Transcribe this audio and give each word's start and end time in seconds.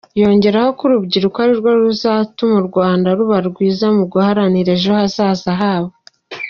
Yongeraho 0.21 0.69
ko 0.77 0.81
urubyiruko 0.87 1.37
ariwo 1.45 1.69
ruzatuma 1.81 2.55
u 2.61 2.65
Rwanda 2.69 3.07
ruba 3.17 3.37
rwiza 3.49 3.87
mu 3.97 4.03
guharanira 4.11 4.69
ejo 4.77 4.91
hazaza 4.99 5.49
habo. 5.61 5.91